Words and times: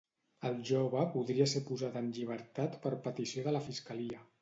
El 0.47 0.55
jove 0.69 1.03
podria 1.17 1.47
ser 1.53 1.63
posat 1.69 2.01
en 2.03 2.09
llibertat 2.17 2.83
per 2.87 2.97
petició 3.09 3.49
de 3.51 3.59
la 3.59 3.67
fiscalia 3.73 4.29